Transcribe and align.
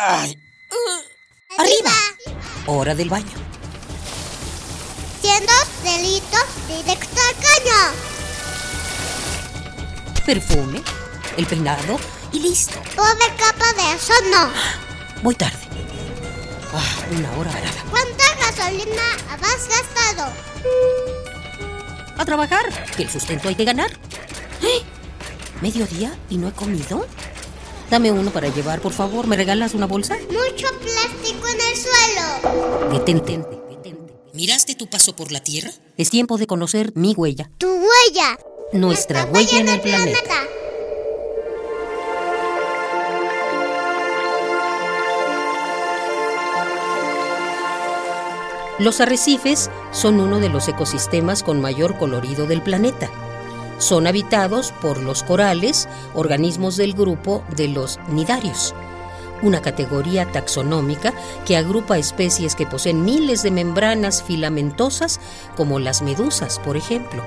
Ay. 0.00 0.38
¡Arriba! 1.58 1.90
Hora 2.66 2.94
del 2.94 3.08
baño. 3.08 3.34
Siendo 5.20 5.52
delitos 5.82 6.44
directo 6.68 7.20
al 7.20 7.34
caño. 7.34 7.80
Perfume, 10.24 10.82
el 11.36 11.46
peinado 11.46 11.98
y 12.30 12.38
listo. 12.38 12.80
Pobre 12.94 13.26
capa 13.36 13.72
de 13.72 13.94
eso 13.96 14.12
no. 14.30 14.52
Voy 15.22 15.34
tarde. 15.34 15.66
Ah, 16.72 17.04
una 17.10 17.32
hora 17.32 17.50
varada. 17.50 17.84
¿Cuánta 17.90 18.24
gasolina 18.36 19.02
has 19.42 19.68
gastado? 19.68 20.32
A 22.16 22.24
trabajar, 22.24 22.86
que 22.96 23.02
el 23.02 23.10
sustento 23.10 23.48
hay 23.48 23.56
que 23.56 23.64
ganar. 23.64 23.90
¡Eh! 24.62 24.84
¿Mediodía 25.60 26.16
y 26.30 26.36
no 26.36 26.46
he 26.46 26.52
comido? 26.52 27.04
Dame 27.90 28.12
uno 28.12 28.30
para 28.30 28.48
llevar, 28.48 28.80
por 28.80 28.92
favor. 28.92 29.26
¿Me 29.26 29.36
regalas 29.36 29.74
una 29.74 29.86
bolsa? 29.86 30.16
Mucho 30.28 30.68
plástico 30.78 31.46
en 31.48 31.58
el 31.60 31.76
suelo. 31.76 32.98
Detente. 32.98 33.40
¿Miraste 34.34 34.74
tu 34.74 34.88
paso 34.88 35.16
por 35.16 35.32
la 35.32 35.40
Tierra? 35.40 35.70
Es 35.96 36.10
tiempo 36.10 36.36
de 36.36 36.46
conocer 36.46 36.92
mi 36.94 37.14
huella. 37.14 37.50
Tu 37.58 37.66
huella. 37.66 38.38
Nuestra, 38.72 39.24
huella, 39.24 39.58
en 39.58 39.68
el 39.68 39.80
planeta. 39.80 40.34
Los 48.78 49.00
arrecifes 49.00 49.70
son 49.90 50.20
uno 50.20 50.38
de 50.38 50.50
los 50.50 50.68
ecosistemas 50.68 51.42
con 51.42 51.60
mayor 51.60 51.98
colorido 51.98 52.46
del 52.46 52.62
planeta. 52.62 53.10
Son 53.78 54.06
habitados 54.06 54.72
por 54.82 55.00
los 55.00 55.22
corales, 55.22 55.88
organismos 56.14 56.76
del 56.76 56.94
grupo 56.94 57.44
de 57.56 57.68
los 57.68 58.00
nidarios, 58.08 58.74
una 59.40 59.62
categoría 59.62 60.30
taxonómica 60.32 61.14
que 61.46 61.56
agrupa 61.56 61.96
especies 61.96 62.56
que 62.56 62.66
poseen 62.66 63.04
miles 63.04 63.42
de 63.44 63.52
membranas 63.52 64.22
filamentosas, 64.22 65.20
como 65.56 65.78
las 65.78 66.02
medusas, 66.02 66.58
por 66.58 66.76
ejemplo. 66.76 67.22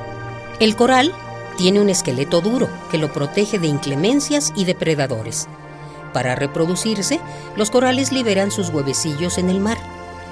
El 0.60 0.76
coral 0.76 1.14
tiene 1.58 1.80
un 1.80 1.90
esqueleto 1.90 2.42
duro 2.42 2.70
que 2.90 2.98
lo 2.98 3.14
protege 3.14 3.58
de 3.58 3.68
inclemencias 3.68 4.52
y 4.56 4.66
depredadores. 4.66 5.48
Para 6.14 6.36
reproducirse, 6.36 7.22
los 7.56 7.72
corales 7.72 8.12
liberan 8.12 8.52
sus 8.52 8.70
huevecillos 8.70 9.38
en 9.38 9.50
el 9.50 9.60
mar. 9.60 9.78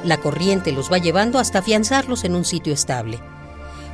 La 0.04 0.18
corriente 0.18 0.72
los 0.72 0.92
va 0.92 0.98
llevando 0.98 1.40
hasta 1.40 1.60
afianzarlos 1.60 2.26
en 2.26 2.36
un 2.36 2.44
sitio 2.44 2.74
estable. 2.74 3.20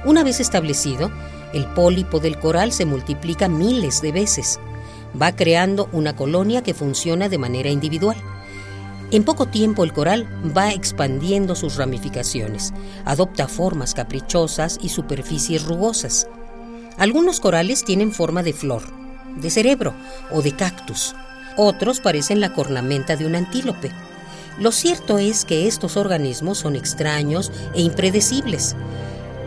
Una 0.06 0.23
vez 0.23 0.40
establecido, 0.40 1.12
el 1.56 1.66
pólipo 1.67 2.20
del 2.20 2.38
coral 2.38 2.73
se 2.73 2.86
multiplica 2.86 3.48
miles 3.48 4.02
de 4.02 4.11
veces. 4.11 4.59
Va 5.20 5.31
creando 5.31 5.88
una 5.94 6.14
colonia 6.14 6.62
que 6.62 6.73
funciona 6.73 7.30
de 7.30 7.38
manera 7.38 7.70
individual. 7.70 8.17
En 9.12 9.23
poco 9.23 9.45
tiempo 9.45 9.86
el 9.86 9.94
coral 9.94 10.28
va 10.56 10.73
expandiendo 10.73 11.56
sus 11.56 11.78
ramificaciones, 11.78 12.73
adopta 13.06 13.47
formas 13.47 13.94
caprichosas 13.94 14.78
y 14.81 14.89
superficies 14.89 15.64
rugosas. 15.64 16.28
Algunos 16.97 17.39
corales 17.39 17.86
tienen 17.86 18.12
forma 18.12 18.44
de 18.44 18.52
flor, 18.52 18.84
de 19.38 19.50
cerebro 19.50 19.94
o 20.31 20.42
de 20.42 20.53
cactus. 20.58 21.16
Otros 21.56 22.02
parecen 22.02 22.42
la 22.42 22.53
cornamenta 22.53 23.16
de 23.16 23.25
un 23.25 23.36
antílope. 23.36 23.92
Lo 24.59 24.73
cierto 24.73 25.19
es 25.19 25.45
que 25.45 25.67
estos 25.67 25.95
organismos 25.95 26.58
son 26.58 26.75
extraños 26.75 27.50
e 27.73 27.81
impredecibles. 27.81 28.75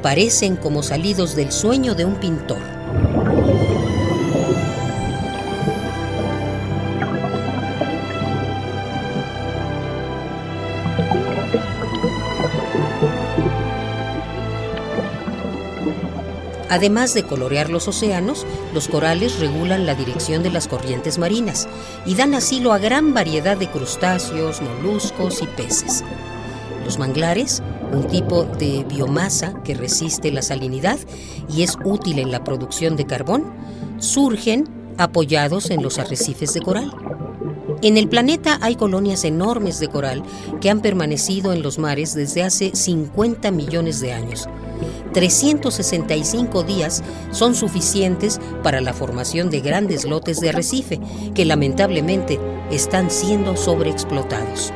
Parecen 0.03 0.57
como 0.57 0.83
salidos 0.83 1.35
del 1.35 1.51
sueño 1.51 1.95
de 1.95 2.05
un 2.05 2.15
pintor. 2.15 2.59
Además 16.71 17.15
de 17.15 17.25
colorear 17.25 17.71
los 17.71 17.89
océanos, 17.89 18.47
los 18.75 18.89
corales 18.89 19.41
regulan 19.41 19.87
la 19.87 19.95
dirección 19.95 20.43
de 20.43 20.51
las 20.51 20.69
corrientes 20.69 21.19
marinas 21.19 21.67
y 22.05 22.15
dan 22.15 22.35
asilo 22.35 22.73
a 22.73 22.79
gran 22.79 23.15
variedad 23.15 23.57
de 23.57 23.69
crustáceos, 23.69 24.61
moluscos 24.61 25.43
y 25.43 25.47
peces. 25.47 26.05
Los 26.85 26.99
manglares, 26.99 27.63
un 27.93 28.07
tipo 28.07 28.45
de 28.45 28.85
biomasa 28.85 29.63
que 29.63 29.75
resiste 29.75 30.31
la 30.33 30.43
salinidad 30.43 30.99
y 31.49 31.63
es 31.63 31.77
útil 31.85 32.19
en 32.19 32.31
la 32.31 32.45
producción 32.45 32.97
de 32.97 33.07
carbón, 33.07 33.45
surgen 33.99 34.69
apoyados 34.99 35.71
en 35.71 35.83
los 35.83 35.99
arrecifes 35.99 36.55
de 36.55 36.61
coral. 36.61 36.93
En 37.83 37.97
el 37.97 38.09
planeta 38.09 38.59
hay 38.61 38.75
colonias 38.75 39.25
enormes 39.25 39.79
de 39.79 39.89
coral 39.89 40.23
que 40.61 40.71
han 40.71 40.81
permanecido 40.81 41.53
en 41.53 41.63
los 41.63 41.79
mares 41.79 42.15
desde 42.15 42.43
hace 42.43 42.73
50 42.75 43.51
millones 43.53 44.01
de 44.01 44.13
años 44.13 44.49
365 45.13 46.63
días 46.63 47.03
son 47.31 47.55
suficientes 47.55 48.41
para 48.63 48.81
la 48.81 48.93
formación 48.93 49.51
de 49.51 49.61
grandes 49.61 50.05
lotes 50.05 50.41
de 50.41 50.51
arrecife 50.51 51.01
que 51.35 51.45
lamentablemente 51.45 52.39
están 52.71 53.11
siendo 53.11 53.57
sobreexplotados. 53.57 54.73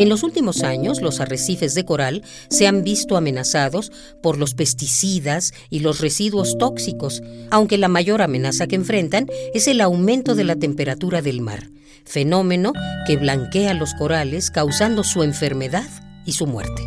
En 0.00 0.08
los 0.08 0.22
últimos 0.22 0.62
años, 0.62 1.02
los 1.02 1.20
arrecifes 1.20 1.74
de 1.74 1.84
coral 1.84 2.22
se 2.48 2.66
han 2.66 2.84
visto 2.84 3.18
amenazados 3.18 3.92
por 4.22 4.38
los 4.38 4.54
pesticidas 4.54 5.52
y 5.68 5.80
los 5.80 6.00
residuos 6.00 6.56
tóxicos, 6.56 7.22
aunque 7.50 7.76
la 7.76 7.88
mayor 7.88 8.22
amenaza 8.22 8.66
que 8.66 8.76
enfrentan 8.76 9.26
es 9.52 9.68
el 9.68 9.82
aumento 9.82 10.34
de 10.34 10.44
la 10.44 10.56
temperatura 10.56 11.20
del 11.20 11.42
mar, 11.42 11.68
fenómeno 12.06 12.72
que 13.06 13.18
blanquea 13.18 13.74
los 13.74 13.92
corales 13.92 14.50
causando 14.50 15.04
su 15.04 15.22
enfermedad 15.22 15.90
y 16.24 16.32
su 16.32 16.46
muerte. 16.46 16.82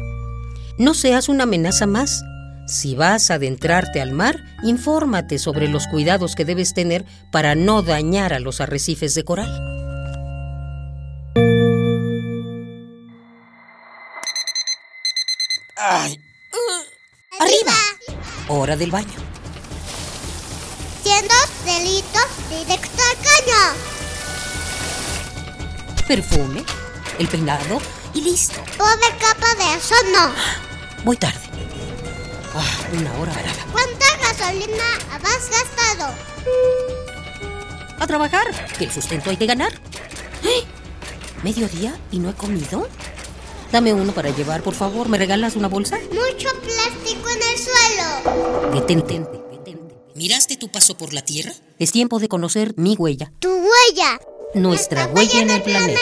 No 0.80 0.96
seas 0.96 1.30
una 1.30 1.44
amenaza 1.44 1.86
más. 1.86 2.24
Si 2.66 2.96
vas 2.96 3.30
a 3.30 3.36
adentrarte 3.36 4.02
al 4.02 4.12
mar, 4.12 4.44
infórmate 4.64 5.38
sobre 5.38 5.68
los 5.68 5.86
cuidados 5.86 6.34
que 6.34 6.46
debes 6.46 6.74
tener 6.74 7.06
para 7.32 7.54
no 7.54 7.84
dañar 7.84 8.34
a 8.34 8.40
los 8.40 8.60
arrecifes 8.60 9.14
de 9.14 9.24
coral. 9.24 9.73
Hora 18.56 18.76
del 18.76 18.92
baño. 18.92 19.08
Siendo 21.02 21.34
delitos 21.66 22.28
directo 22.52 23.02
al 23.02 23.18
caño. 23.18 23.62
Perfume, 26.08 26.64
el 27.18 27.28
peinado 27.30 27.82
y 28.14 28.22
listo. 28.22 28.62
Pobre 28.78 29.10
capa 29.20 29.56
de 29.56 29.76
eso 29.76 29.96
no. 30.14 30.32
Voy 31.04 31.18
tarde. 31.18 31.40
Ah, 32.54 32.62
una 32.92 33.12
hora 33.14 33.34
varada. 33.34 33.66
¿Cuánta 33.72 34.06
gasolina 34.22 35.00
has 35.12 35.50
gastado? 35.50 36.14
A 38.00 38.06
trabajar, 38.06 38.46
que 38.78 38.84
el 38.84 38.92
sustento 38.92 39.32
hay 39.32 39.38
que 39.38 39.48
ganar. 39.48 39.74
¿Eh? 40.44 40.64
¿Mediodía 41.42 41.98
y 42.12 42.20
no 42.20 42.30
he 42.30 42.34
comido? 42.36 42.88
Dame 43.74 43.92
uno 43.92 44.14
para 44.14 44.30
llevar, 44.30 44.62
por 44.62 44.76
favor. 44.76 45.10
¿Me 45.10 45.18
regalas 45.18 45.56
una 45.56 45.68
bolsa? 45.68 45.98
Mucho 46.12 46.50
plástico 46.62 47.28
en 47.28 47.40
el 47.42 47.58
suelo. 47.58 48.72
Detente. 48.72 49.26
¿Miraste 50.14 50.58
tu 50.58 50.70
paso 50.70 50.96
por 50.96 51.12
la 51.12 51.24
Tierra? 51.24 51.54
Es 51.80 51.92
tiempo 51.92 52.20
de 52.20 52.28
conocer 52.28 52.76
mi 52.78 52.96
huella. 52.96 53.34
Tu 53.40 53.50
huella. 53.50 54.20
Nuestra, 54.54 55.08
huella, 55.08 55.42
en 55.42 55.50
el 55.50 55.64
planeta. 55.64 56.02